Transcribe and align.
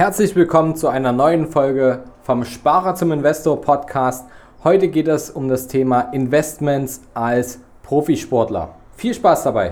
Herzlich 0.00 0.34
willkommen 0.34 0.76
zu 0.76 0.88
einer 0.88 1.12
neuen 1.12 1.46
Folge 1.46 2.04
vom 2.22 2.46
Sparer 2.46 2.94
zum 2.94 3.12
Investor 3.12 3.60
Podcast. 3.60 4.24
Heute 4.64 4.88
geht 4.88 5.08
es 5.08 5.28
um 5.28 5.46
das 5.46 5.66
Thema 5.66 6.00
Investments 6.14 7.02
als 7.12 7.58
Profisportler. 7.82 8.76
Viel 8.96 9.12
Spaß 9.12 9.42
dabei! 9.42 9.68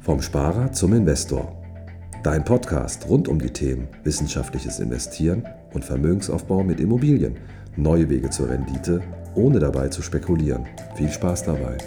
Vom 0.00 0.20
Sparer 0.20 0.72
zum 0.72 0.94
Investor. 0.94 1.46
Dein 2.24 2.44
Podcast 2.44 3.08
rund 3.08 3.28
um 3.28 3.38
die 3.38 3.52
Themen 3.52 3.86
wissenschaftliches 4.02 4.80
Investieren 4.80 5.46
und 5.74 5.84
Vermögensaufbau 5.84 6.64
mit 6.64 6.80
Immobilien. 6.80 7.36
Neue 7.76 8.10
Wege 8.10 8.30
zur 8.30 8.48
Rendite, 8.48 9.00
ohne 9.36 9.60
dabei 9.60 9.86
zu 9.90 10.02
spekulieren. 10.02 10.66
Viel 10.96 11.12
Spaß 11.12 11.44
dabei. 11.44 11.78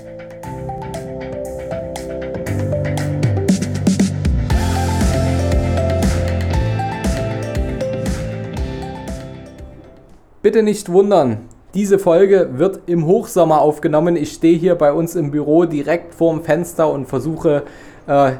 Bitte 10.49 10.63
nicht 10.63 10.91
wundern, 10.91 11.41
diese 11.75 11.99
Folge 11.99 12.49
wird 12.53 12.79
im 12.87 13.05
Hochsommer 13.05 13.61
aufgenommen. 13.61 14.15
Ich 14.15 14.31
stehe 14.31 14.57
hier 14.57 14.73
bei 14.73 14.91
uns 14.91 15.13
im 15.13 15.29
Büro 15.29 15.65
direkt 15.65 16.15
vorm 16.15 16.41
Fenster 16.41 16.91
und 16.91 17.05
versuche 17.05 17.61
äh, 18.07 18.31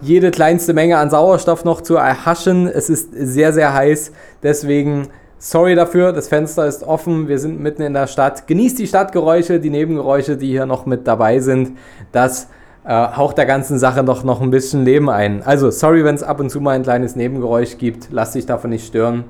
jede 0.00 0.32
kleinste 0.32 0.74
Menge 0.74 0.98
an 0.98 1.08
Sauerstoff 1.08 1.64
noch 1.64 1.80
zu 1.80 1.94
erhaschen. 1.94 2.66
Es 2.66 2.90
ist 2.90 3.10
sehr, 3.12 3.52
sehr 3.52 3.72
heiß. 3.74 4.10
Deswegen 4.42 5.06
sorry 5.38 5.76
dafür, 5.76 6.12
das 6.12 6.26
Fenster 6.26 6.66
ist 6.66 6.82
offen. 6.82 7.28
Wir 7.28 7.38
sind 7.38 7.60
mitten 7.60 7.82
in 7.82 7.94
der 7.94 8.08
Stadt. 8.08 8.48
Genießt 8.48 8.80
die 8.80 8.88
Stadtgeräusche, 8.88 9.60
die 9.60 9.70
Nebengeräusche, 9.70 10.36
die 10.36 10.48
hier 10.48 10.66
noch 10.66 10.84
mit 10.84 11.06
dabei 11.06 11.38
sind. 11.38 11.78
Das 12.10 12.48
äh, 12.84 12.92
haucht 12.92 13.38
der 13.38 13.46
ganzen 13.46 13.78
Sache 13.78 14.02
doch 14.02 14.24
noch 14.24 14.40
ein 14.40 14.50
bisschen 14.50 14.84
Leben 14.84 15.08
ein. 15.08 15.44
Also 15.44 15.70
sorry, 15.70 16.04
wenn 16.04 16.16
es 16.16 16.24
ab 16.24 16.40
und 16.40 16.50
zu 16.50 16.60
mal 16.60 16.72
ein 16.72 16.82
kleines 16.82 17.14
Nebengeräusch 17.14 17.78
gibt. 17.78 18.08
Lass 18.10 18.32
dich 18.32 18.46
davon 18.46 18.70
nicht 18.70 18.84
stören. 18.84 19.22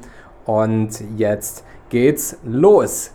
Und 0.46 0.90
jetzt 1.18 1.62
geht's 1.92 2.38
los. 2.42 3.12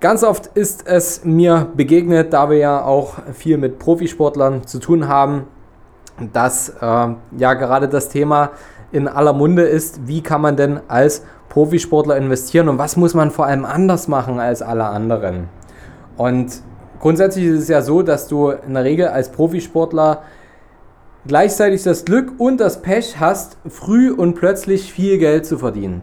Ganz 0.00 0.24
oft 0.24 0.48
ist 0.48 0.88
es 0.88 1.24
mir 1.24 1.68
begegnet, 1.76 2.32
da 2.32 2.50
wir 2.50 2.58
ja 2.58 2.84
auch 2.84 3.14
viel 3.32 3.56
mit 3.56 3.78
Profisportlern 3.78 4.66
zu 4.66 4.80
tun 4.80 5.06
haben, 5.06 5.44
dass 6.32 6.68
äh, 6.68 7.08
ja 7.38 7.54
gerade 7.54 7.88
das 7.88 8.08
Thema 8.08 8.50
in 8.90 9.06
aller 9.06 9.32
Munde 9.32 9.62
ist, 9.62 10.00
wie 10.08 10.20
kann 10.20 10.40
man 10.40 10.56
denn 10.56 10.80
als 10.88 11.22
Profisportler 11.48 12.16
investieren 12.16 12.68
und 12.68 12.78
was 12.78 12.96
muss 12.96 13.14
man 13.14 13.30
vor 13.30 13.46
allem 13.46 13.64
anders 13.64 14.08
machen 14.08 14.40
als 14.40 14.60
alle 14.62 14.84
anderen. 14.84 15.48
Und 16.16 16.60
grundsätzlich 16.98 17.44
ist 17.44 17.60
es 17.60 17.68
ja 17.68 17.82
so, 17.82 18.02
dass 18.02 18.26
du 18.26 18.50
in 18.50 18.74
der 18.74 18.82
Regel 18.82 19.06
als 19.08 19.30
Profisportler 19.30 20.24
gleichzeitig 21.24 21.84
das 21.84 22.04
Glück 22.04 22.32
und 22.38 22.58
das 22.58 22.82
Pech 22.82 23.20
hast, 23.20 23.56
früh 23.68 24.10
und 24.10 24.34
plötzlich 24.34 24.92
viel 24.92 25.18
Geld 25.18 25.46
zu 25.46 25.56
verdienen. 25.58 26.02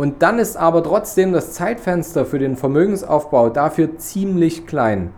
Und 0.00 0.22
dann 0.22 0.38
ist 0.38 0.56
aber 0.56 0.82
trotzdem 0.82 1.34
das 1.34 1.52
Zeitfenster 1.52 2.24
für 2.24 2.38
den 2.38 2.56
Vermögensaufbau 2.56 3.50
dafür 3.50 3.98
ziemlich 3.98 4.66
klein. 4.66 5.10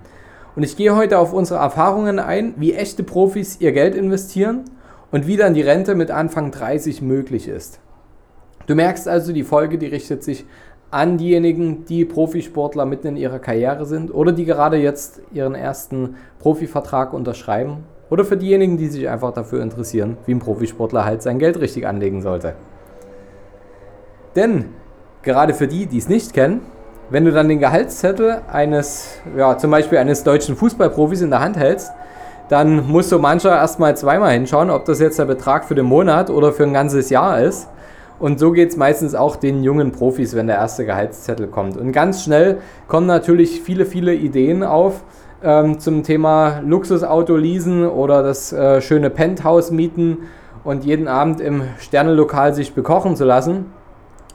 Und 0.57 0.65
ich 0.65 0.77
gehe 0.77 0.97
heute 0.97 1.21
auf 1.21 1.33
unsere 1.33 1.61
Erfahrungen 1.61 2.19
ein, 2.19 2.55
wie 2.57 2.75
echte 2.75 3.05
Profis 3.05 3.61
ihr 3.61 3.71
Geld 3.71 3.95
investieren 3.95 4.65
und 5.13 5.29
wie 5.29 5.37
dann 5.37 5.55
die 5.55 5.63
Rente 5.63 5.95
mit 5.95 6.11
Anfang 6.11 6.51
30 6.51 7.01
möglich 7.01 7.47
ist. 7.47 7.79
Du 8.67 8.75
merkst 8.75 9.07
also, 9.07 9.33
die 9.33 9.45
Folge, 9.45 9.79
die 9.79 9.87
richtet 9.87 10.25
sich 10.25 10.47
an 10.91 11.17
diejenigen, 11.17 11.85
die 11.85 12.05
Profisportler 12.05 12.85
mitten 12.85 13.07
in 13.07 13.17
ihrer 13.17 13.39
Karriere 13.39 13.87
sind 13.87 14.13
oder 14.13 14.33
die 14.33 14.47
gerade 14.47 14.79
jetzt 14.79 15.21
ihren 15.33 15.55
ersten 15.55 16.17
Profivertrag 16.41 17.13
unterschreiben 17.13 17.85
oder 18.11 18.25
für 18.25 18.37
diejenigen, 18.37 18.79
die 18.79 18.89
sich 18.89 19.09
einfach 19.09 19.33
dafür 19.33 19.63
interessieren, 19.63 20.17
wie 20.27 20.35
ein 20.35 20.41
Profisportler 20.41 21.05
halt 21.05 21.23
sein 21.23 21.39
Geld 21.39 21.61
richtig 21.61 21.87
anlegen 21.87 22.21
sollte. 22.21 22.57
Denn 24.37 24.67
gerade 25.23 25.55
für 25.55 25.69
die, 25.69 25.87
die 25.87 25.99
es 25.99 26.09
nicht 26.09 26.33
kennen, 26.33 26.61
wenn 27.11 27.25
du 27.25 27.33
dann 27.33 27.49
den 27.49 27.59
Gehaltszettel 27.59 28.41
eines, 28.51 29.19
ja, 29.37 29.59
zum 29.59 29.71
Beispiel 29.71 29.99
eines 29.99 30.25
deutschen 30.25 30.57
Fußballprofis 30.57 31.21
in 31.21 31.31
der 31.31 31.41
Hand 31.41 31.57
hältst, 31.59 31.93
dann 32.49 32.89
muss 32.89 33.09
so 33.09 33.19
mancher 33.19 33.51
erstmal 33.51 33.97
zweimal 33.97 34.33
hinschauen, 34.33 34.71
ob 34.71 34.85
das 34.85 35.01
jetzt 35.01 35.19
der 35.19 35.27
Betrag 35.27 35.65
für 35.65 35.75
den 35.75 35.87
Monat 35.87 36.31
oder 36.31 36.53
für 36.53 36.65
ein 36.65 36.73
ganzes 36.73 37.11
Jahr 37.11 37.41
ist. 37.41 37.69
Und 38.19 38.39
so 38.39 38.53
geht 38.53 38.71
es 38.71 38.77
meistens 38.77 39.15
auch 39.15 39.37
den 39.37 39.63
jungen 39.63 39.93
Profis, 39.93 40.35
wenn 40.35 40.47
der 40.47 40.57
erste 40.57 40.85
Gehaltszettel 40.85 41.49
kommt. 41.49 41.77
Und 41.77 41.93
ganz 41.93 42.23
schnell 42.23 42.59
kommen 42.89 43.07
natürlich 43.07 43.61
viele, 43.61 43.85
viele 43.85 44.15
Ideen 44.15 44.63
auf 44.63 45.03
ähm, 45.43 45.81
zum 45.81 46.05
Thema 46.05 46.61
Luxusauto 46.65 47.37
leasen 47.37 47.87
oder 47.87 48.23
das 48.23 48.53
äh, 48.53 48.81
schöne 48.81 49.11
Penthouse 49.11 49.71
mieten 49.71 50.19
und 50.65 50.85
jeden 50.85 51.09
Abend 51.09 51.41
im 51.41 51.63
Sternelokal 51.79 52.55
sich 52.55 52.75
bekochen 52.75 53.17
zu 53.17 53.25
lassen 53.25 53.67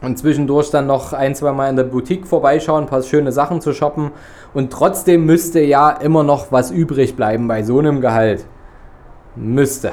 und 0.02 0.18
zwischendurch 0.18 0.70
dann 0.70 0.88
noch 0.88 1.14
ein, 1.14 1.36
zwei 1.36 1.52
Mal 1.52 1.70
in 1.70 1.76
der 1.76 1.84
Boutique 1.84 2.28
vorbeischauen, 2.28 2.84
ein 2.84 2.90
paar 2.90 3.02
schöne 3.02 3.32
Sachen 3.32 3.62
zu 3.62 3.74
shoppen 3.74 4.12
und 4.54 4.72
trotzdem 4.72 5.26
müsste 5.26 5.60
ja 5.60 5.90
immer 5.90 6.24
noch 6.24 6.52
was 6.52 6.72
übrig 6.72 7.16
bleiben 7.16 7.48
bei 7.48 7.64
so 7.64 7.80
einem 7.80 8.02
Gehalt. 8.02 8.46
Müsste. 9.36 9.92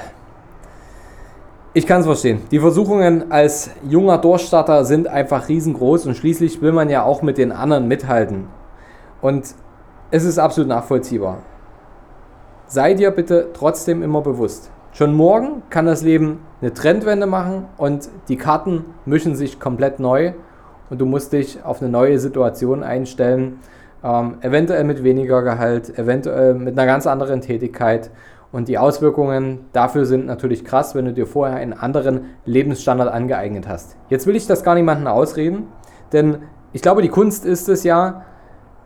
Ich 1.76 1.86
kann 1.86 2.00
es 2.00 2.06
verstehen. 2.06 2.42
Die 2.50 2.60
Versuchungen 2.60 3.32
als 3.32 3.70
junger 3.88 4.18
Durchstarter 4.18 4.84
sind 4.84 5.08
einfach 5.08 5.48
riesengroß 5.48 6.06
und 6.06 6.16
schließlich 6.16 6.62
will 6.62 6.72
man 6.72 6.88
ja 6.88 7.02
auch 7.02 7.20
mit 7.22 7.36
den 7.36 7.50
anderen 7.50 7.88
mithalten. 7.88 8.46
Und 9.20 9.54
es 10.10 10.24
ist 10.24 10.38
absolut 10.38 10.68
nachvollziehbar. 10.68 11.38
Sei 12.66 12.94
dir 12.94 13.10
bitte 13.10 13.48
trotzdem 13.52 14.02
immer 14.02 14.20
bewusst. 14.20 14.70
Schon 14.94 15.12
morgen 15.12 15.64
kann 15.70 15.86
das 15.86 16.02
Leben 16.02 16.38
eine 16.60 16.72
Trendwende 16.72 17.26
machen 17.26 17.64
und 17.78 18.08
die 18.28 18.36
Karten 18.36 18.84
mischen 19.06 19.34
sich 19.34 19.58
komplett 19.58 19.98
neu 19.98 20.34
und 20.88 21.00
du 21.00 21.04
musst 21.04 21.32
dich 21.32 21.64
auf 21.64 21.82
eine 21.82 21.90
neue 21.90 22.20
Situation 22.20 22.84
einstellen. 22.84 23.58
Ähm, 24.04 24.36
eventuell 24.40 24.84
mit 24.84 25.02
weniger 25.02 25.42
Gehalt, 25.42 25.98
eventuell 25.98 26.54
mit 26.54 26.78
einer 26.78 26.86
ganz 26.86 27.08
anderen 27.08 27.40
Tätigkeit. 27.40 28.12
Und 28.52 28.68
die 28.68 28.78
Auswirkungen 28.78 29.64
dafür 29.72 30.04
sind 30.04 30.26
natürlich 30.26 30.64
krass, 30.64 30.94
wenn 30.94 31.06
du 31.06 31.12
dir 31.12 31.26
vorher 31.26 31.56
einen 31.56 31.72
anderen 31.72 32.26
Lebensstandard 32.44 33.12
angeeignet 33.12 33.66
hast. 33.66 33.96
Jetzt 34.10 34.28
will 34.28 34.36
ich 34.36 34.46
das 34.46 34.62
gar 34.62 34.76
niemandem 34.76 35.08
ausreden, 35.08 35.66
denn 36.12 36.36
ich 36.72 36.82
glaube, 36.82 37.02
die 37.02 37.08
Kunst 37.08 37.44
ist 37.46 37.68
es 37.68 37.82
ja, 37.82 38.22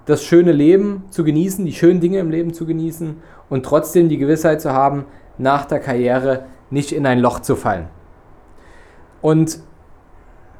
das 0.06 0.24
schöne 0.24 0.52
Leben 0.52 1.04
zu 1.10 1.22
genießen, 1.22 1.66
die 1.66 1.74
schönen 1.74 2.00
Dinge 2.00 2.18
im 2.20 2.30
Leben 2.30 2.54
zu 2.54 2.64
genießen 2.64 3.18
und 3.50 3.66
trotzdem 3.66 4.08
die 4.08 4.16
Gewissheit 4.16 4.62
zu 4.62 4.72
haben, 4.72 5.04
nach 5.38 5.64
der 5.64 5.80
Karriere 5.80 6.44
nicht 6.70 6.92
in 6.92 7.06
ein 7.06 7.18
Loch 7.18 7.40
zu 7.40 7.56
fallen. 7.56 7.86
Und 9.20 9.60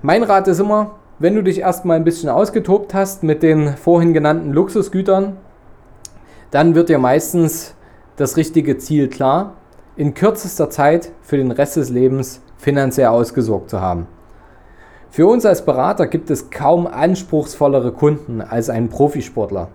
mein 0.03 0.23
Rat 0.23 0.49
ist 0.49 0.61
immer, 0.61 0.97
wenn 1.19 1.35
du 1.35 1.43
dich 1.43 1.61
erstmal 1.61 1.97
ein 1.97 2.05
bisschen 2.05 2.29
ausgetobt 2.29 2.95
hast 2.95 3.23
mit 3.23 3.43
den 3.43 3.77
vorhin 3.77 4.15
genannten 4.15 4.53
Luxusgütern, 4.53 5.37
dann 6.51 6.75
wird 6.75 6.89
dir 6.89 6.99
meistens 6.99 7.75
das 8.17 8.37
richtige 8.37 8.79
Ziel 8.79 9.09
klar, 9.09 9.55
in 9.97 10.15
kürzester 10.15 10.71
Zeit 10.71 11.11
für 11.23 11.37
den 11.37 11.51
Rest 11.51 11.77
des 11.77 11.91
Lebens 11.91 12.41
finanziell 12.57 13.09
ausgesorgt 13.09 13.71
zu 13.71 13.81
haben. 13.81 14.07
Für 15.11 15.27
uns 15.27 15.45
als 15.45 15.65
Berater 15.65 16.07
gibt 16.07 16.31
es 16.31 16.51
kaum 16.51 16.87
anspruchsvollere 16.87 17.93
Kunden 17.93 18.41
als 18.41 18.71
einen 18.71 18.89
Profisportler. 18.89 19.69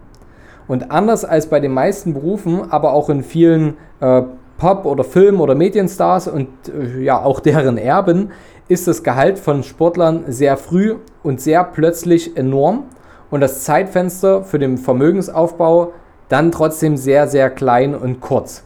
Und 0.67 0.91
anders 0.91 1.25
als 1.25 1.47
bei 1.47 1.59
den 1.59 1.73
meisten 1.73 2.13
Berufen, 2.13 2.71
aber 2.71 2.93
auch 2.93 3.09
in 3.09 3.23
vielen 3.23 3.75
äh, 3.99 4.21
Pop- 4.63 4.85
oder 4.85 5.03
Film- 5.03 5.41
oder 5.41 5.55
Medienstars 5.55 6.29
und 6.29 6.47
äh, 6.69 7.01
ja 7.03 7.21
auch 7.21 7.41
deren 7.41 7.77
Erben 7.77 8.29
ist 8.69 8.87
das 8.87 9.03
Gehalt 9.03 9.37
von 9.37 9.61
Sportlern 9.61 10.23
sehr 10.29 10.55
früh 10.55 10.95
und 11.21 11.41
sehr 11.41 11.65
plötzlich 11.65 12.37
enorm 12.37 12.83
und 13.29 13.41
das 13.41 13.65
Zeitfenster 13.65 14.45
für 14.45 14.59
den 14.59 14.77
Vermögensaufbau 14.77 15.91
dann 16.29 16.53
trotzdem 16.53 16.95
sehr, 16.95 17.27
sehr 17.27 17.49
klein 17.49 17.93
und 17.93 18.21
kurz. 18.21 18.63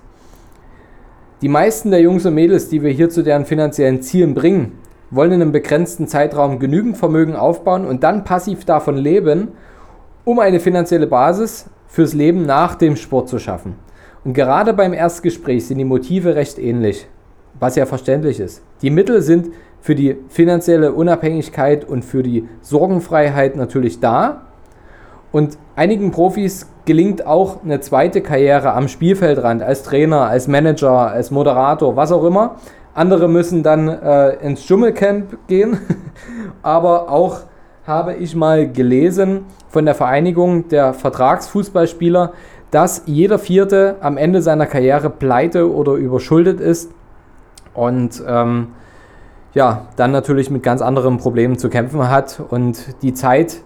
Die 1.42 1.50
meisten 1.50 1.90
der 1.90 2.02
Jungs 2.02 2.28
und 2.28 2.36
Mädels, 2.36 2.70
die 2.70 2.84
wir 2.84 2.92
hier 2.92 3.10
zu 3.10 3.24
deren 3.24 3.46
finanziellen 3.48 4.04
Zielen 4.04 4.36
bringen, 4.36 4.74
wollen 5.10 5.32
in 5.32 5.42
einem 5.42 5.52
begrenzten 5.52 6.08
Zeitraum 6.08 6.60
genügend 6.60 6.98
Vermögen 6.98 7.36
aufbauen 7.36 7.86
und 7.86 8.04
dann 8.04 8.24
passiv 8.24 8.66
davon 8.66 8.98
leben, 8.98 9.48
um 10.26 10.38
eine 10.38 10.60
finanzielle 10.60 11.08
Basis 11.08 11.66
fürs 11.88 12.14
Leben 12.14 12.46
nach 12.46 12.76
dem 12.76 12.96
Sport 12.96 13.30
zu 13.30 13.40
schaffen. 13.40 13.88
Und 14.28 14.34
gerade 14.34 14.74
beim 14.74 14.92
Erstgespräch 14.92 15.68
sind 15.68 15.78
die 15.78 15.86
Motive 15.86 16.36
recht 16.36 16.60
ähnlich, 16.60 17.08
was 17.62 17.78
ja 17.78 17.86
verständlich 17.86 18.42
ist. 18.42 18.62
Die 18.82 18.90
Mittel 18.90 19.22
sind 19.22 19.52
für 19.80 19.96
die 19.96 20.18
finanzielle 20.28 20.92
Unabhängigkeit 20.92 21.86
und 21.86 22.04
für 22.04 22.24
die 22.24 22.46
Sorgenfreiheit 22.60 23.56
natürlich 23.56 24.02
da. 24.02 24.42
Und 25.32 25.58
einigen 25.78 26.12
Profis 26.12 26.68
gelingt 26.84 27.26
auch 27.26 27.64
eine 27.64 27.80
zweite 27.80 28.20
Karriere 28.20 28.74
am 28.74 28.90
Spielfeldrand 28.90 29.64
als 29.64 29.84
Trainer, 29.84 30.24
als 30.24 30.50
Manager, 30.50 31.10
als 31.10 31.32
Moderator, 31.32 31.96
was 31.96 32.12
auch 32.12 32.26
immer. 32.26 32.58
Andere 32.94 33.30
müssen 33.30 33.64
dann 33.64 33.88
äh, 33.88 34.32
ins 34.46 34.66
Dschungelcamp 34.66 35.38
gehen. 35.48 35.80
Aber 36.62 37.10
auch 37.10 37.44
habe 37.86 38.16
ich 38.16 38.36
mal 38.36 38.70
gelesen 38.70 39.46
von 39.70 39.86
der 39.86 39.96
Vereinigung 39.96 40.68
der 40.68 40.94
Vertragsfußballspieler, 40.94 42.34
dass 42.72 43.04
jeder 43.06 43.40
Vierte 43.40 43.96
am 44.02 44.18
Ende 44.18 44.42
seiner 44.42 44.66
Karriere 44.66 45.10
pleite 45.10 45.72
oder 45.74 45.94
überschuldet 45.94 46.60
ist 46.60 46.92
und 47.74 48.22
ähm, 48.28 48.70
ja, 49.54 49.88
dann 49.96 50.12
natürlich 50.12 50.52
mit 50.52 50.64
ganz 50.64 50.82
anderen 50.82 51.18
Problemen 51.18 51.58
zu 51.58 51.70
kämpfen 51.70 52.10
hat 52.10 52.42
und 52.50 53.02
die 53.02 53.14
Zeit 53.14 53.62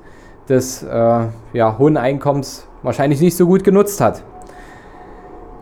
des 0.48 0.84
äh, 0.84 1.20
ja, 1.54 1.78
hohen 1.78 1.98
Einkommens 1.98 2.68
wahrscheinlich 2.84 3.22
nicht 3.22 3.36
so 3.36 3.48
gut 3.48 3.64
genutzt 3.64 4.02
hat. 4.02 4.24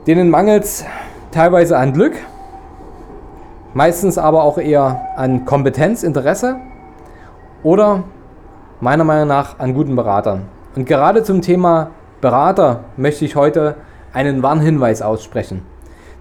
Denen 0.08 0.30
mangelt 0.30 0.64
es 0.64 0.86
teilweise 1.32 1.78
an 1.78 1.94
Glück, 1.94 2.14
meistens 3.74 4.18
aber 4.18 4.44
auch 4.44 4.58
eher 4.58 5.02
an 5.16 5.46
Kompetenz, 5.46 6.04
Interesse 6.04 6.58
oder 7.64 8.04
meiner 8.82 9.04
Meinung 9.04 9.28
nach 9.28 9.60
an 9.60 9.74
guten 9.74 9.96
Beratern. 9.96 10.44
Und 10.76 10.86
gerade 10.86 11.24
zum 11.24 11.42
Thema 11.42 11.92
Berater 12.22 12.86
möchte 12.98 13.26
ich 13.26 13.36
heute 13.36 13.76
einen 14.14 14.44
Warnhinweis 14.44 15.02
aussprechen. 15.02 15.62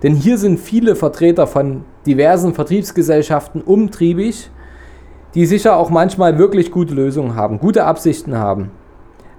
Denn 0.02 0.14
hier 0.14 0.38
sind 0.38 0.60
viele 0.60 0.94
Vertreter 0.94 1.46
von 1.46 1.84
diversen 2.06 2.54
Vertriebsgesellschaften 2.54 3.62
umtriebig, 3.62 4.50
die 5.34 5.44
sicher 5.44 5.76
auch 5.76 5.90
manchmal 5.90 6.38
wirklich 6.38 6.70
gute 6.70 6.94
Lösungen 6.94 7.34
haben, 7.34 7.58
gute 7.58 7.84
Absichten 7.84 8.38
haben, 8.38 8.70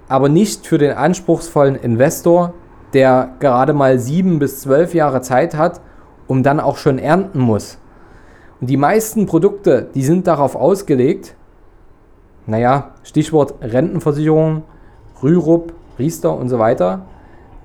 aber 0.08 0.28
nicht 0.28 0.66
für 0.66 0.78
den 0.78 0.92
anspruchsvollen 0.92 1.76
Investor, 1.76 2.52
der 2.92 3.30
gerade 3.40 3.72
mal 3.72 3.98
sieben 3.98 4.38
bis 4.38 4.60
zwölf 4.60 4.94
Jahre 4.94 5.22
Zeit 5.22 5.56
hat, 5.56 5.80
um 6.26 6.42
dann 6.42 6.60
auch 6.60 6.76
schon 6.76 6.98
ernten 6.98 7.40
muss. 7.40 7.78
Und 8.60 8.68
die 8.68 8.76
meisten 8.76 9.26
Produkte, 9.26 9.88
die 9.94 10.02
sind 10.02 10.26
darauf 10.26 10.56
ausgelegt, 10.56 11.34
naja, 12.46 12.90
Stichwort 13.02 13.54
Rentenversicherung, 13.62 14.64
Rürup, 15.22 15.72
Riester 16.00 16.36
und 16.36 16.48
so 16.48 16.58
weiter, 16.58 17.02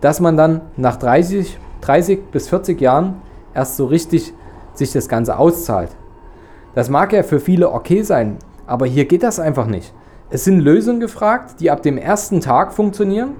dass 0.01 0.19
man 0.19 0.37
dann 0.37 0.61
nach 0.77 0.97
30, 0.97 1.57
30 1.81 2.31
bis 2.31 2.49
40 2.49 2.79
Jahren 2.79 3.15
erst 3.55 3.77
so 3.77 3.85
richtig 3.85 4.33
sich 4.73 4.91
das 4.91 5.09
Ganze 5.09 5.39
auszahlt. 5.39 5.89
Das 6.75 6.89
mag 6.89 7.13
ja 7.13 7.23
für 7.23 7.39
viele 7.39 7.71
okay 7.71 8.03
sein, 8.03 8.37
aber 8.67 8.85
hier 8.85 9.05
geht 9.05 9.23
das 9.23 9.39
einfach 9.39 9.65
nicht. 9.65 9.93
Es 10.29 10.43
sind 10.43 10.59
Lösungen 10.59 10.99
gefragt, 10.99 11.59
die 11.59 11.71
ab 11.71 11.81
dem 11.81 11.97
ersten 11.97 12.41
Tag 12.41 12.73
funktionieren 12.73 13.31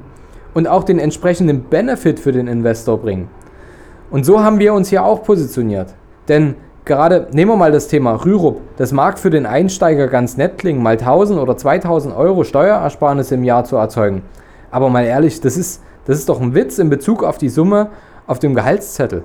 und 0.53 0.67
auch 0.67 0.83
den 0.83 0.99
entsprechenden 0.99 1.63
Benefit 1.63 2.19
für 2.19 2.31
den 2.31 2.47
Investor 2.47 2.97
bringen. 2.97 3.27
Und 4.09 4.25
so 4.25 4.41
haben 4.41 4.59
wir 4.59 4.73
uns 4.73 4.89
hier 4.89 5.03
auch 5.03 5.23
positioniert. 5.23 5.93
Denn 6.27 6.55
gerade 6.85 7.27
nehmen 7.31 7.51
wir 7.51 7.57
mal 7.57 7.71
das 7.71 7.87
Thema 7.87 8.13
Rürup. 8.23 8.61
Das 8.77 8.91
mag 8.91 9.19
für 9.19 9.29
den 9.29 9.45
Einsteiger 9.45 10.07
ganz 10.07 10.37
nett 10.37 10.57
klingen, 10.57 10.81
mal 10.81 10.93
1000 10.93 11.39
oder 11.39 11.57
2000 11.57 12.15
Euro 12.15 12.43
Steuerersparnis 12.43 13.31
im 13.31 13.43
Jahr 13.43 13.65
zu 13.65 13.75
erzeugen. 13.75 14.21
Aber 14.75 14.89
mal 14.89 15.05
ehrlich, 15.05 15.39
das 15.39 15.55
ist, 15.55 15.81
das 16.03 16.19
ist 16.19 16.27
doch 16.27 16.41
ein 16.41 16.53
Witz 16.53 16.79
in 16.79 16.89
Bezug 16.89 17.23
auf 17.23 17.37
die 17.37 17.47
Summe 17.47 17.91
auf 18.27 18.39
dem 18.39 18.53
Gehaltszettel. 18.53 19.23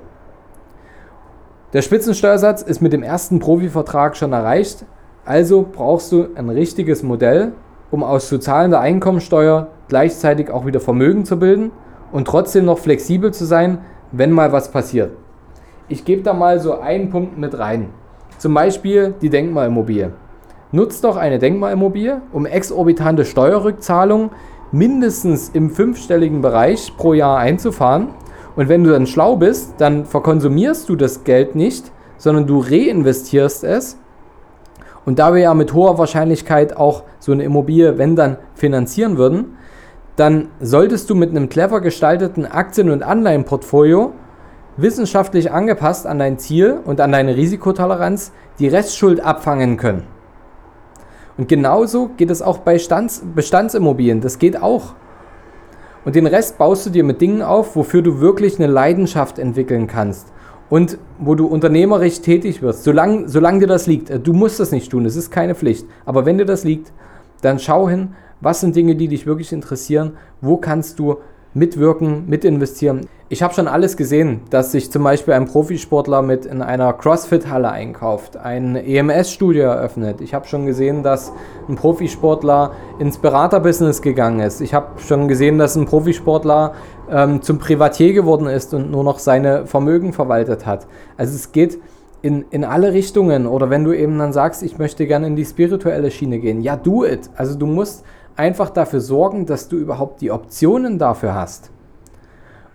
Der 1.73 1.81
Spitzensteuersatz 1.81 2.61
ist 2.61 2.81
mit 2.81 2.93
dem 2.93 3.03
ersten 3.03 3.39
Profivertrag 3.39 4.15
schon 4.15 4.31
erreicht, 4.31 4.85
also 5.25 5.67
brauchst 5.69 6.13
du 6.13 6.29
ein 6.35 6.49
richtiges 6.49 7.03
Modell, 7.03 7.51
um 7.91 8.01
aus 8.01 8.29
zu 8.29 8.37
zahlender 8.37 8.79
Einkommensteuer 8.79 9.67
gleichzeitig 9.89 10.49
auch 10.49 10.65
wieder 10.65 10.79
Vermögen 10.79 11.25
zu 11.25 11.37
bilden 11.37 11.71
und 12.13 12.29
trotzdem 12.29 12.63
noch 12.63 12.79
flexibel 12.79 13.33
zu 13.33 13.43
sein, 13.43 13.79
wenn 14.13 14.31
mal 14.31 14.53
was 14.53 14.71
passiert. 14.71 15.11
Ich 15.89 16.05
gebe 16.05 16.21
da 16.21 16.31
mal 16.31 16.61
so 16.61 16.79
einen 16.79 17.09
Punkt 17.09 17.37
mit 17.37 17.59
rein. 17.59 17.89
Zum 18.37 18.53
Beispiel 18.53 19.15
die 19.21 19.29
Denkmalimmobilie. 19.29 20.13
Nutzt 20.71 21.03
doch 21.03 21.17
eine 21.17 21.39
Denkmalimmobilie, 21.39 22.21
um 22.31 22.45
exorbitante 22.45 23.25
Steuerrückzahlungen 23.25 24.29
mindestens 24.71 25.49
im 25.49 25.69
fünfstelligen 25.69 26.41
Bereich 26.41 26.93
pro 26.97 27.13
Jahr 27.13 27.37
einzufahren. 27.37 28.09
Und 28.55 28.69
wenn 28.69 28.83
du 28.83 28.91
dann 28.91 29.07
schlau 29.07 29.35
bist, 29.35 29.75
dann 29.77 30.05
verkonsumierst 30.05 30.89
du 30.89 30.95
das 30.95 31.23
Geld 31.23 31.55
nicht, 31.55 31.91
sondern 32.17 32.47
du 32.47 32.59
reinvestierst 32.59 33.63
es. 33.63 33.97
Und 35.05 35.19
da 35.19 35.33
wir 35.33 35.41
ja 35.41 35.53
mit 35.53 35.73
hoher 35.73 35.97
Wahrscheinlichkeit 35.97 36.77
auch 36.77 37.03
so 37.19 37.31
eine 37.31 37.43
Immobilie, 37.43 37.97
wenn 37.97 38.15
dann, 38.15 38.37
finanzieren 38.53 39.17
würden, 39.17 39.57
dann 40.15 40.49
solltest 40.59 41.09
du 41.09 41.15
mit 41.15 41.31
einem 41.31 41.49
clever 41.49 41.81
gestalteten 41.81 42.45
Aktien- 42.45 42.91
und 42.91 43.01
Anleihenportfolio 43.01 44.13
wissenschaftlich 44.77 45.51
angepasst 45.51 46.05
an 46.05 46.19
dein 46.19 46.37
Ziel 46.37 46.79
und 46.85 47.01
an 47.01 47.11
deine 47.11 47.35
Risikotoleranz 47.35 48.31
die 48.59 48.67
Restschuld 48.67 49.19
abfangen 49.19 49.77
können. 49.77 50.03
Und 51.37 51.47
genauso 51.47 52.09
geht 52.17 52.29
es 52.29 52.41
auch 52.41 52.59
bei 52.59 52.77
Stands 52.77 53.23
Bestandsimmobilien. 53.35 54.21
Das 54.21 54.39
geht 54.39 54.61
auch. 54.61 54.95
Und 56.03 56.15
den 56.15 56.27
Rest 56.27 56.57
baust 56.57 56.85
du 56.85 56.89
dir 56.89 57.03
mit 57.03 57.21
Dingen 57.21 57.41
auf, 57.41 57.75
wofür 57.75 58.01
du 58.01 58.19
wirklich 58.19 58.59
eine 58.59 58.71
Leidenschaft 58.71 59.39
entwickeln 59.39 59.87
kannst. 59.87 60.31
Und 60.69 60.97
wo 61.19 61.35
du 61.35 61.47
unternehmerisch 61.47 62.21
tätig 62.21 62.61
wirst, 62.61 62.83
solange, 62.83 63.27
solange 63.27 63.59
dir 63.59 63.67
das 63.67 63.87
liegt. 63.87 64.25
Du 64.25 64.33
musst 64.33 64.59
das 64.59 64.71
nicht 64.71 64.89
tun, 64.89 65.05
es 65.05 65.15
ist 65.15 65.29
keine 65.29 65.53
Pflicht. 65.53 65.85
Aber 66.05 66.25
wenn 66.25 66.37
dir 66.37 66.45
das 66.45 66.63
liegt, 66.63 66.91
dann 67.41 67.59
schau 67.59 67.89
hin, 67.89 68.15
was 68.39 68.61
sind 68.61 68.75
Dinge, 68.75 68.95
die 68.95 69.07
dich 69.07 69.25
wirklich 69.25 69.51
interessieren, 69.51 70.13
wo 70.39 70.57
kannst 70.57 70.97
du 70.97 71.17
mitwirken, 71.53 72.27
mitinvestieren. 72.27 73.07
Ich 73.29 73.43
habe 73.43 73.53
schon 73.53 73.67
alles 73.67 73.95
gesehen, 73.95 74.41
dass 74.49 74.71
sich 74.71 74.91
zum 74.91 75.03
Beispiel 75.03 75.33
ein 75.33 75.45
Profisportler 75.45 76.21
mit 76.21 76.45
in 76.45 76.61
einer 76.61 76.91
CrossFit-Halle 76.93 77.71
einkauft, 77.71 78.37
ein 78.37 78.75
EMS-Studio 78.75 79.63
eröffnet. 79.63 80.21
Ich 80.21 80.33
habe 80.33 80.47
schon 80.47 80.65
gesehen, 80.65 81.01
dass 81.03 81.31
ein 81.69 81.75
Profisportler 81.75 82.71
ins 82.99 83.17
Beraterbusiness 83.17 84.01
gegangen 84.01 84.41
ist. 84.41 84.61
Ich 84.61 84.73
habe 84.73 84.99
schon 84.99 85.27
gesehen, 85.27 85.57
dass 85.57 85.75
ein 85.75 85.85
Profisportler 85.85 86.73
ähm, 87.09 87.41
zum 87.41 87.57
Privatier 87.57 88.13
geworden 88.13 88.47
ist 88.47 88.73
und 88.73 88.91
nur 88.91 89.03
noch 89.03 89.19
seine 89.19 89.65
Vermögen 89.65 90.13
verwaltet 90.13 90.65
hat. 90.65 90.87
Also 91.17 91.35
es 91.35 91.51
geht 91.51 91.79
in, 92.21 92.45
in 92.51 92.63
alle 92.63 92.93
Richtungen. 92.93 93.47
Oder 93.47 93.69
wenn 93.69 93.83
du 93.83 93.93
eben 93.93 94.17
dann 94.19 94.33
sagst, 94.33 94.63
ich 94.63 94.77
möchte 94.77 95.07
gerne 95.07 95.27
in 95.27 95.35
die 95.35 95.45
spirituelle 95.45 96.11
Schiene 96.11 96.39
gehen, 96.39 96.61
ja, 96.61 96.75
do 96.75 97.05
it. 97.05 97.29
Also 97.35 97.57
du 97.57 97.65
musst 97.65 98.03
einfach 98.35 98.69
dafür 98.69 99.01
sorgen, 99.01 99.45
dass 99.45 99.67
du 99.67 99.77
überhaupt 99.77 100.21
die 100.21 100.31
Optionen 100.31 100.99
dafür 100.99 101.35
hast. 101.35 101.71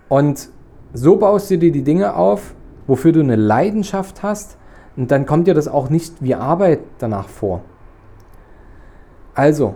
Und 0.09 0.49
so 0.93 1.17
baust 1.17 1.51
du 1.51 1.57
dir 1.57 1.71
die 1.71 1.83
Dinge 1.83 2.15
auf, 2.15 2.53
wofür 2.87 3.11
du 3.11 3.19
eine 3.19 3.35
Leidenschaft 3.35 4.23
hast. 4.23 4.57
Und 4.95 5.11
dann 5.11 5.25
kommt 5.25 5.47
dir 5.47 5.53
das 5.53 5.67
auch 5.67 5.89
nicht 5.89 6.21
wie 6.21 6.35
Arbeit 6.35 6.79
danach 6.97 7.27
vor. 7.27 7.61
Also, 9.35 9.75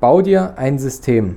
bau 0.00 0.20
dir 0.20 0.58
ein 0.58 0.78
System. 0.78 1.36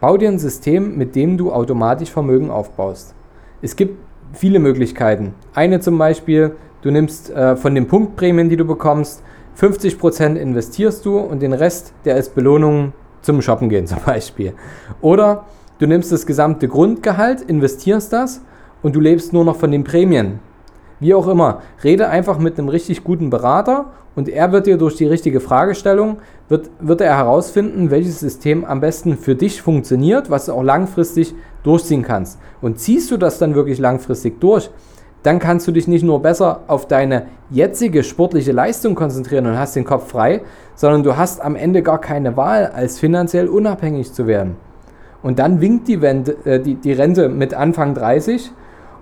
Bau 0.00 0.16
dir 0.16 0.28
ein 0.28 0.38
System, 0.38 0.96
mit 0.96 1.16
dem 1.16 1.36
du 1.36 1.52
automatisch 1.52 2.10
Vermögen 2.10 2.50
aufbaust. 2.50 3.14
Es 3.60 3.74
gibt 3.74 3.98
viele 4.32 4.58
Möglichkeiten. 4.58 5.34
Eine 5.54 5.80
zum 5.80 5.98
Beispiel, 5.98 6.56
du 6.82 6.90
nimmst 6.90 7.30
äh, 7.30 7.56
von 7.56 7.74
den 7.74 7.88
Punktprämien, 7.88 8.48
die 8.48 8.56
du 8.56 8.64
bekommst, 8.64 9.22
50% 9.58 10.36
investierst 10.36 11.04
du 11.04 11.18
und 11.18 11.40
den 11.40 11.52
Rest, 11.52 11.92
der 12.04 12.16
ist 12.16 12.34
Belohnung 12.34 12.92
zum 13.22 13.42
Shoppen 13.42 13.68
gehen 13.68 13.86
zum 13.88 13.98
Beispiel. 14.04 14.54
Oder 15.00 15.44
Du 15.80 15.86
nimmst 15.86 16.12
das 16.12 16.26
gesamte 16.26 16.68
Grundgehalt, 16.68 17.40
investierst 17.40 18.12
das 18.12 18.42
und 18.82 18.94
du 18.94 19.00
lebst 19.00 19.32
nur 19.32 19.46
noch 19.46 19.56
von 19.56 19.70
den 19.70 19.82
Prämien. 19.82 20.38
Wie 21.00 21.14
auch 21.14 21.26
immer, 21.26 21.62
rede 21.82 22.08
einfach 22.10 22.38
mit 22.38 22.58
einem 22.58 22.68
richtig 22.68 23.02
guten 23.02 23.30
Berater 23.30 23.86
und 24.14 24.28
er 24.28 24.52
wird 24.52 24.66
dir 24.66 24.76
durch 24.76 24.96
die 24.96 25.06
richtige 25.06 25.40
Fragestellung, 25.40 26.18
wird, 26.50 26.68
wird 26.80 27.00
er 27.00 27.16
herausfinden, 27.16 27.90
welches 27.90 28.20
System 28.20 28.66
am 28.66 28.82
besten 28.82 29.16
für 29.16 29.34
dich 29.34 29.62
funktioniert, 29.62 30.28
was 30.28 30.44
du 30.44 30.52
auch 30.52 30.62
langfristig 30.62 31.34
durchziehen 31.62 32.02
kannst. 32.02 32.38
Und 32.60 32.78
ziehst 32.78 33.10
du 33.10 33.16
das 33.16 33.38
dann 33.38 33.54
wirklich 33.54 33.78
langfristig 33.78 34.38
durch, 34.38 34.68
dann 35.22 35.38
kannst 35.38 35.66
du 35.66 35.72
dich 35.72 35.86
nicht 35.86 36.02
nur 36.02 36.22
besser 36.22 36.60
auf 36.66 36.86
deine 36.86 37.26
jetzige 37.50 38.02
sportliche 38.02 38.52
Leistung 38.52 38.94
konzentrieren 38.94 39.46
und 39.46 39.58
hast 39.58 39.76
den 39.76 39.84
Kopf 39.84 40.08
frei, 40.08 40.42
sondern 40.74 41.02
du 41.02 41.16
hast 41.16 41.42
am 41.42 41.56
Ende 41.56 41.82
gar 41.82 42.00
keine 42.00 42.36
Wahl, 42.36 42.66
als 42.66 42.98
finanziell 42.98 43.48
unabhängig 43.48 44.12
zu 44.12 44.26
werden. 44.26 44.56
Und 45.22 45.38
dann 45.38 45.60
winkt 45.60 45.88
die, 45.88 46.00
Wende, 46.00 46.36
äh, 46.44 46.60
die, 46.60 46.76
die 46.76 46.92
Rente 46.92 47.28
mit 47.28 47.52
Anfang 47.52 47.94
30 47.94 48.50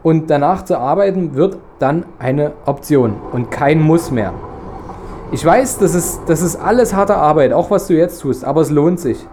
und 0.03 0.31
danach 0.31 0.65
zu 0.65 0.79
arbeiten 0.79 1.35
wird 1.35 1.59
dann 1.79 2.05
eine 2.19 2.53
Option 2.67 3.15
und 3.33 3.51
kein 3.51 3.81
Muss 3.81 4.11
mehr. 4.11 4.33
Ich 5.31 5.45
weiß, 5.45 5.79
das 5.79 5.95
ist, 5.95 6.23
das 6.27 6.41
ist 6.41 6.57
alles 6.57 6.95
harte 6.95 7.17
Arbeit, 7.17 7.53
auch 7.53 7.71
was 7.71 7.87
du 7.87 7.95
jetzt 7.95 8.21
tust, 8.23 8.45
aber 8.45 8.63
es 8.63 8.71
lohnt 8.71 8.99
sich. 8.99 9.27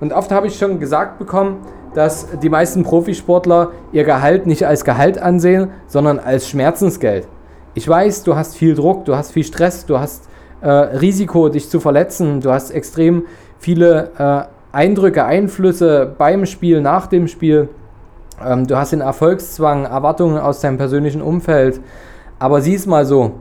Und 0.00 0.12
oft 0.12 0.30
habe 0.30 0.46
ich 0.46 0.58
schon 0.58 0.78
gesagt 0.78 1.18
bekommen, 1.18 1.56
dass 1.94 2.28
die 2.42 2.48
meisten 2.48 2.82
Profisportler 2.82 3.72
ihr 3.92 4.04
Gehalt 4.04 4.46
nicht 4.46 4.66
als 4.66 4.84
Gehalt 4.84 5.18
ansehen, 5.18 5.70
sondern 5.86 6.18
als 6.18 6.48
Schmerzensgeld. 6.48 7.28
Ich 7.74 7.88
weiß, 7.88 8.24
du 8.24 8.36
hast 8.36 8.56
viel 8.56 8.74
Druck, 8.74 9.04
du 9.04 9.16
hast 9.16 9.32
viel 9.32 9.44
Stress, 9.44 9.86
du 9.86 9.98
hast 9.98 10.28
äh, 10.60 10.68
Risiko, 10.68 11.48
dich 11.48 11.68
zu 11.68 11.80
verletzen, 11.80 12.40
du 12.40 12.50
hast 12.50 12.70
extrem 12.70 13.24
viele 13.58 14.10
äh, 14.18 14.76
Eindrücke, 14.76 15.24
Einflüsse 15.24 16.14
beim 16.18 16.46
Spiel, 16.46 16.80
nach 16.80 17.06
dem 17.06 17.28
Spiel. 17.28 17.68
Ähm, 18.44 18.66
du 18.66 18.76
hast 18.76 18.92
den 18.92 19.00
Erfolgszwang, 19.00 19.84
Erwartungen 19.84 20.38
aus 20.38 20.60
deinem 20.60 20.76
persönlichen 20.76 21.22
Umfeld. 21.22 21.80
Aber 22.38 22.60
sieh 22.60 22.74
es 22.74 22.86
mal 22.86 23.04
so. 23.04 23.32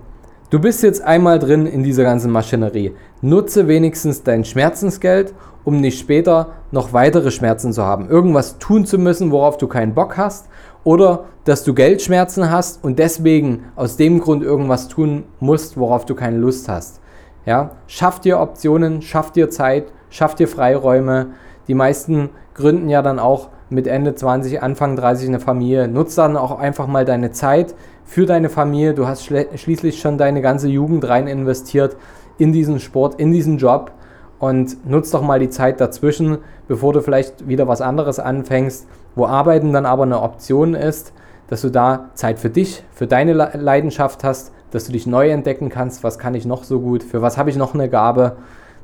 Du 0.49 0.61
bist 0.61 0.81
jetzt 0.81 1.01
einmal 1.01 1.39
drin 1.39 1.65
in 1.65 1.83
dieser 1.83 2.03
ganzen 2.03 2.31
Maschinerie. 2.31 2.95
Nutze 3.21 3.67
wenigstens 3.67 4.23
dein 4.23 4.45
Schmerzensgeld, 4.45 5.33
um 5.65 5.81
nicht 5.81 5.99
später 5.99 6.53
noch 6.71 6.93
weitere 6.93 7.31
Schmerzen 7.31 7.73
zu 7.73 7.83
haben. 7.83 8.09
Irgendwas 8.09 8.57
tun 8.57 8.85
zu 8.85 8.97
müssen, 8.97 9.31
worauf 9.31 9.57
du 9.57 9.67
keinen 9.67 9.93
Bock 9.93 10.15
hast 10.15 10.47
oder 10.85 11.25
dass 11.43 11.65
du 11.65 11.73
Geldschmerzen 11.73 12.49
hast 12.49 12.81
und 12.81 12.97
deswegen 12.97 13.65
aus 13.75 13.97
dem 13.97 14.21
Grund 14.21 14.41
irgendwas 14.41 14.87
tun 14.87 15.25
musst, 15.41 15.75
worauf 15.75 16.05
du 16.05 16.15
keine 16.15 16.37
Lust 16.37 16.69
hast. 16.69 17.01
Ja, 17.45 17.71
schaff 17.87 18.21
dir 18.21 18.39
Optionen, 18.39 19.01
schaff 19.01 19.33
dir 19.33 19.49
Zeit, 19.49 19.91
schaff 20.09 20.33
dir 20.33 20.47
Freiräume. 20.47 21.31
Die 21.67 21.73
meisten 21.73 22.29
gründen 22.53 22.87
ja 22.87 23.01
dann 23.01 23.19
auch 23.19 23.49
mit 23.69 23.87
Ende 23.87 24.15
20, 24.15 24.61
Anfang 24.61 24.95
30 24.95 25.27
eine 25.27 25.39
Familie. 25.39 25.87
Nutz 25.87 26.15
dann 26.15 26.37
auch 26.37 26.57
einfach 26.59 26.87
mal 26.87 27.05
deine 27.05 27.31
Zeit 27.31 27.75
für 28.05 28.25
deine 28.25 28.49
Familie. 28.49 28.93
Du 28.93 29.07
hast 29.07 29.25
schließlich 29.25 29.99
schon 29.99 30.17
deine 30.17 30.41
ganze 30.41 30.67
Jugend 30.67 31.07
rein 31.07 31.27
investiert 31.27 31.97
in 32.37 32.53
diesen 32.53 32.79
Sport, 32.79 33.19
in 33.19 33.31
diesen 33.31 33.57
Job 33.57 33.91
und 34.39 34.87
nutz 34.87 35.11
doch 35.11 35.21
mal 35.21 35.39
die 35.39 35.49
Zeit 35.49 35.81
dazwischen, 35.81 36.39
bevor 36.67 36.93
du 36.93 37.01
vielleicht 37.01 37.47
wieder 37.47 37.67
was 37.67 37.81
anderes 37.81 38.19
anfängst, 38.19 38.87
wo 39.15 39.25
Arbeiten 39.25 39.73
dann 39.73 39.85
aber 39.85 40.03
eine 40.03 40.21
Option 40.21 40.73
ist, 40.73 41.13
dass 41.47 41.61
du 41.61 41.69
da 41.69 42.09
Zeit 42.13 42.39
für 42.39 42.49
dich, 42.49 42.83
für 42.91 43.07
deine 43.07 43.33
Leidenschaft 43.33 44.23
hast, 44.23 44.51
dass 44.71 44.85
du 44.85 44.91
dich 44.91 45.07
neu 45.07 45.29
entdecken 45.29 45.69
kannst, 45.69 46.03
was 46.03 46.19
kann 46.19 46.35
ich 46.35 46.45
noch 46.45 46.63
so 46.63 46.79
gut, 46.79 47.03
für 47.03 47.21
was 47.21 47.37
habe 47.37 47.49
ich 47.49 47.55
noch 47.55 47.73
eine 47.73 47.89
Gabe. 47.89 48.37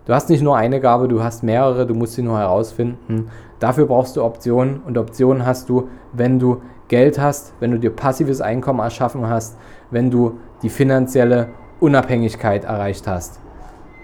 Du 0.05 0.13
hast 0.13 0.29
nicht 0.29 0.43
nur 0.43 0.57
eine 0.57 0.81
Gabe, 0.81 1.07
du 1.07 1.24
hast 1.24 1.43
mehrere, 1.43 1.88
du 1.88 1.93
musst 1.93 2.13
sie 2.13 2.24
nur 2.24 2.38
herausfinden. 2.38 3.29
Dafür 3.60 3.86
brauchst 3.86 4.17
du 4.17 4.24
Optionen 4.24 4.81
und 4.86 4.98
Optionen 4.98 5.45
hast 5.45 5.69
du, 5.69 5.88
wenn 6.12 6.39
du 6.39 6.62
Geld 6.89 7.17
hast, 7.17 7.53
wenn 7.62 7.72
du 7.72 7.79
dir 7.79 7.89
passives 7.89 8.41
Einkommen 8.41 8.81
erschaffen 8.81 9.29
hast, 9.29 9.57
wenn 9.91 10.12
du 10.12 10.39
die 10.62 10.69
finanzielle 10.69 11.48
Unabhängigkeit 11.79 12.65
erreicht 12.65 13.07
hast. 13.07 13.39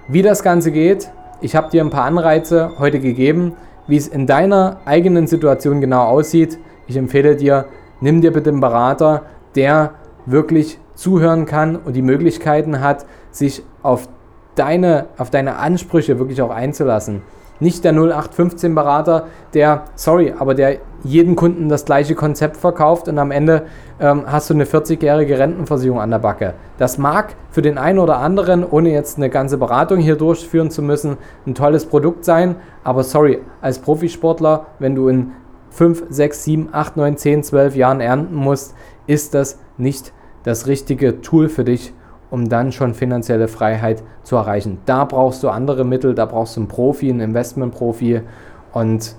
Wie 0.08 0.22
das 0.22 0.41
Ganze 0.41 0.72
geht, 0.72 1.12
ich 1.41 1.56
habe 1.56 1.70
dir 1.70 1.84
ein 1.84 1.89
paar 1.89 2.06
Anreize 2.06 2.72
heute 2.79 3.00
gegeben, 3.00 3.53
wie 3.88 3.98
es 3.98 4.08
in 4.08 4.25
deiner 4.25 4.77
eigenen 4.86 5.27
Situation 5.27 5.82
genau 5.82 6.06
aussieht. 6.06 6.60
Ich 6.88 6.96
empfehle 6.96 7.36
dir, 7.36 7.65
nimm 8.00 8.22
dir 8.22 8.32
bitte 8.32 8.51
einen 8.51 8.62
Berater, 8.62 9.24
der 9.56 9.91
wirklich 10.25 10.79
zuhören 10.96 11.46
kann 11.46 11.75
und 11.75 11.94
die 11.94 12.01
Möglichkeiten 12.01 12.79
hat, 12.79 13.06
sich 13.32 13.63
auf 13.84 14.08
deine, 14.56 15.08
auf 15.18 15.29
deine 15.29 15.58
Ansprüche 15.58 16.20
wirklich 16.20 16.41
auch 16.41 16.51
einzulassen. 16.51 17.22
Nicht 17.62 17.84
der 17.84 17.94
0815-Berater, 17.94 19.27
der, 19.53 19.84
sorry, 19.96 20.34
aber 20.38 20.56
der 20.56 20.77
jeden 21.03 21.36
Kunden 21.36 21.68
das 21.68 21.84
gleiche 21.84 22.15
Konzept 22.15 22.56
verkauft 22.56 23.10
und 23.10 23.20
am 23.20 23.32
Ende 23.32 23.63
ähm, 24.00 24.24
hast 24.25 24.50
du 24.50 24.53
eine 24.53 24.63
40-jährige 24.63 25.38
Rentenversicherung 25.38 26.00
an 26.00 26.10
der 26.10 26.20
Backe. 26.20 26.53
Das 26.77 26.98
mag 26.98 27.36
für 27.51 27.62
den 27.62 27.77
einen 27.77 28.00
oder 28.00 28.20
anderen, 28.20 28.65
ohne 28.65 28.91
jetzt 28.91 29.18
eine 29.18 29.29
ganze 29.29 29.58
Beratung 29.58 30.00
hier 30.00 30.15
durchführen 30.15 30.72
zu 30.72 30.82
müssen, 30.82 31.18
ein 31.46 31.53
tolles 31.53 31.86
Produkt 31.86 32.24
sein, 32.24 32.56
aber 32.86 33.03
sorry, 33.03 33.41
als 33.60 33.79
Profisportler, 33.79 34.68
wenn 34.79 34.96
du 34.96 35.10
in 35.10 35.32
5, 35.72 36.06
6, 36.10 36.44
7, 36.44 36.70
8, 36.72 36.96
9, 36.96 37.18
10, 37.18 37.44
12 37.44 37.75
Jahren 37.75 38.00
ernten 38.00 38.36
musst, 38.36 38.74
ist 39.06 39.34
das 39.34 39.60
nicht 39.77 40.13
das 40.44 40.68
richtige 40.68 41.20
Tool 41.22 41.50
für 41.50 41.65
dich 41.65 41.94
um 42.31 42.50
dann 42.50 42.71
schon 42.71 42.93
finanzielle 42.93 43.48
Freiheit 43.48 44.03
zu 44.24 44.36
erreichen. 44.36 44.79
Da 44.86 45.05
brauchst 45.05 45.43
du 45.43 45.50
andere 45.50 45.83
Mittel, 45.83 46.13
da 46.13 46.25
brauchst 46.25 46.55
du 46.55 46.62
einen 46.62 46.67
Profi, 46.67 47.09
einen 47.09 47.21
Investmentprofi 47.21 48.21
und 48.74 49.15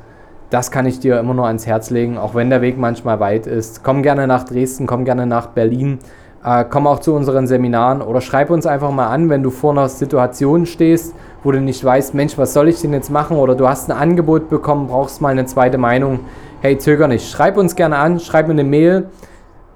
das 0.51 0.73
kann 0.73 0.85
ich 0.87 0.99
dir 0.99 1.19
immer 1.21 1.35
nur 1.35 1.47
ans 1.47 1.67
Herz 1.67 1.91
legen, 1.91 2.19
auch 2.19 2.35
wenn 2.35 2.51
der 2.51 2.61
Weg 2.61 2.77
manchmal 2.77 3.21
weit 3.21 3.47
ist. 3.47 3.85
Komm 3.85 4.03
gerne 4.03 4.27
nach 4.27 4.45
Dresden, 4.45 4.87
komm 4.87 5.05
gerne 5.05 5.25
nach 5.27 5.47
Berlin, 5.49 6.01
äh, 6.45 6.65
komm 6.69 6.89
auch 6.89 6.99
zu 6.99 7.15
unseren 7.15 7.47
Seminaren 7.47 8.03
oder 8.03 8.21
schreib 8.21 8.51
uns 8.51 8.67
einfach 8.67 8.91
mal 8.91 9.09
an, 9.09 9.29
wenn 9.29 9.43
du 9.43 9.51
vor 9.51 9.73
einer 9.73 9.89
Situation 9.89 10.67
stehst, 10.67 11.15
wo 11.45 11.53
du 11.53 11.61
nicht 11.61 11.85
weißt, 11.85 12.15
Mensch, 12.15 12.37
was 12.37 12.53
soll 12.53 12.69
ich 12.69 12.81
denn 12.81 12.93
jetzt 12.93 13.11
machen 13.11 13.37
oder 13.37 13.55
du 13.55 13.69
hast 13.69 13.91
ein 13.91 13.97
Angebot 13.97 14.51
bekommen, 14.51 14.89
brauchst 14.89 15.21
mal 15.21 15.29
eine 15.29 15.47
zweite 15.47 15.79
Meinung. 15.79 16.21
Hey, 16.63 16.79
zöger 16.79 17.07
nicht, 17.07 17.31
schreib 17.31 17.57
uns 17.57 17.77
gerne 17.77 17.97
an, 17.97 18.19
schreib 18.19 18.47
mir 18.47 18.53
eine 18.53 18.65
Mail 18.65 19.09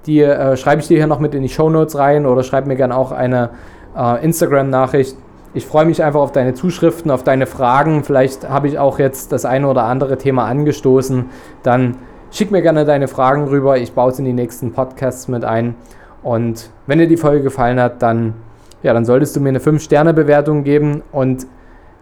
die 0.07 0.21
äh, 0.21 0.57
schreibe 0.57 0.81
ich 0.81 0.89
dir 0.89 0.99
hier 0.99 1.07
noch 1.07 1.21
mit 1.21 1.35
in 1.35 1.43
die 1.43 1.49
Show 1.49 1.71
Notes 1.71 1.97
rein 1.99 2.27
oder 2.27 2.43
schreib 2.43 2.67
mir 2.67 2.77
gerne 2.77 2.97
auch 2.97 3.13
eine 3.13 3.51
äh, 3.97 4.25
Instagram-Nachricht. 4.25 5.17
Ich 5.55 5.67
freue 5.67 5.85
mich 5.85 6.03
einfach 6.03 6.21
auf 6.21 6.33
deine 6.33 6.55
Zuschriften, 6.55 7.11
auf 7.11 7.23
deine 7.23 7.47
Fragen. 7.47 8.03
Vielleicht 8.03 8.49
habe 8.49 8.67
ich 8.67 8.79
auch 8.79 8.99
jetzt 8.99 9.31
das 9.33 9.45
eine 9.45 9.69
oder 9.69 9.85
andere 9.85 10.19
Thema 10.19 10.47
angestoßen. 10.47 11.27
Dann 11.63 11.97
schick 12.33 12.51
mir 12.51 12.61
gerne 12.61 12.85
deine 12.85 13.07
Fragen 13.07 13.45
rüber. 13.45 13.79
Ich 13.79 13.93
baue 13.93 14.11
es 14.11 14.19
in 14.19 14.25
die 14.25 14.33
nächsten 14.33 14.73
Podcasts 14.73 15.29
mit 15.29 15.45
ein. 15.45 15.77
Und 16.25 16.71
wenn 16.87 16.99
dir 16.99 17.07
die 17.07 17.17
Folge 17.17 17.43
gefallen 17.43 17.79
hat, 17.79 18.03
dann, 18.03 18.35
ja, 18.83 18.93
dann 18.93 19.05
solltest 19.05 19.37
du 19.37 19.41
mir 19.41 19.51
eine 19.51 19.61
5-Sterne-Bewertung 19.61 20.65
geben. 20.65 21.03
Und 21.13 21.47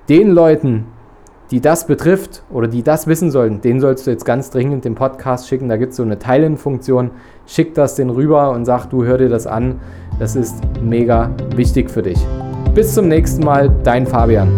den 0.09 0.30
Leuten, 0.30 0.87
die 1.52 1.61
das 1.61 1.87
betrifft 1.87 2.42
oder 2.50 2.66
die 2.66 2.82
das 2.82 3.06
wissen 3.06 3.30
sollten, 3.30 3.61
denen 3.61 3.78
sollst 3.78 4.06
du 4.06 4.11
jetzt 4.11 4.25
ganz 4.25 4.49
dringend 4.49 4.87
den 4.87 4.94
Podcast 4.94 5.49
schicken. 5.49 5.68
Da 5.68 5.76
gibt 5.76 5.90
es 5.90 5.99
so 5.99 6.02
eine 6.02 6.18
Teilen-Funktion. 6.18 7.11
Schick 7.47 7.75
das 7.75 7.94
den 7.94 8.09
rüber 8.09 8.52
und 8.52 8.64
sag, 8.64 8.87
du 8.87 9.04
hör 9.04 9.18
dir 9.18 9.28
das 9.28 9.47
an. 9.47 9.78
Das 10.18 10.35
ist 10.35 10.54
mega 10.82 11.30
wichtig 11.54 11.90
für 11.90 12.02
dich. 12.02 12.18
Bis 12.75 12.94
zum 12.94 13.06
nächsten 13.06 13.44
Mal, 13.44 13.68
dein 13.85 14.06
Fabian. 14.06 14.49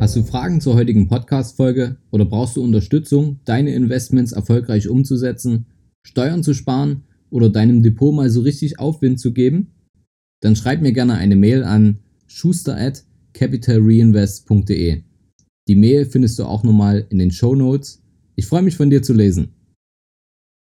Hast 0.00 0.16
du 0.16 0.22
Fragen 0.22 0.62
zur 0.62 0.76
heutigen 0.76 1.08
Podcast-Folge 1.08 1.96
oder 2.10 2.24
brauchst 2.24 2.56
du 2.56 2.64
Unterstützung, 2.64 3.40
deine 3.44 3.74
Investments 3.74 4.32
erfolgreich 4.32 4.88
umzusetzen, 4.88 5.66
Steuern 6.02 6.42
zu 6.42 6.54
sparen 6.54 7.02
oder 7.30 7.48
deinem 7.48 7.82
Depot 7.82 8.14
mal 8.14 8.30
so 8.30 8.40
richtig 8.40 8.78
Aufwind 8.78 9.20
zu 9.20 9.32
geben? 9.32 9.68
Dann 10.40 10.56
schreib 10.56 10.82
mir 10.82 10.92
gerne 10.92 11.14
eine 11.14 11.36
Mail 11.36 11.64
an 11.64 11.98
schuster 12.26 12.76
at 12.76 13.04
capitalreinvest.de. 13.34 15.02
Die 15.68 15.74
Mail 15.76 16.06
findest 16.06 16.38
du 16.38 16.44
auch 16.44 16.64
nochmal 16.64 17.06
in 17.10 17.18
den 17.18 17.30
Show 17.30 17.54
Notes. 17.54 18.02
Ich 18.36 18.46
freue 18.46 18.62
mich 18.62 18.76
von 18.76 18.90
dir 18.90 19.02
zu 19.02 19.12
lesen. 19.12 19.50